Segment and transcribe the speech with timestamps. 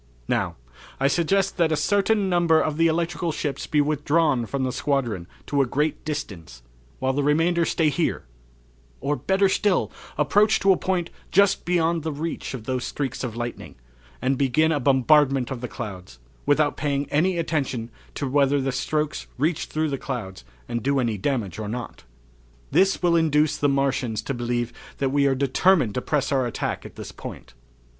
[0.27, 0.55] "Now,
[0.99, 5.27] I suggest that a certain number of the electrical ships be withdrawn from the squadron
[5.45, 6.63] to a great distance,
[6.97, 8.23] while the remainder stay here;
[8.99, 13.35] or, better still, approach to a point just beyond the reach of those streaks of
[13.35, 13.75] lightning,
[14.23, 19.27] and begin a bombardment of the clouds without paying any attention to whether the strokes
[19.37, 22.05] reach through the clouds and do any damage or not."
[22.71, 26.87] "This will induce the Martians to believe that we are determined to press our attack
[26.87, 27.53] at this point."